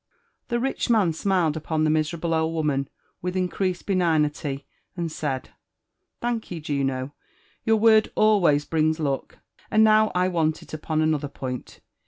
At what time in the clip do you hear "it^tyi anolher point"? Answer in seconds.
10.65-11.81